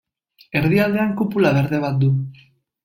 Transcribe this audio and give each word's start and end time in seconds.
Erdialdean 0.61 1.13
kupula 1.21 1.53
berde 1.59 1.85
bat 1.87 2.05
du. 2.05 2.13